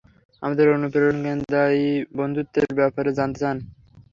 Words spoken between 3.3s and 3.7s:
চান?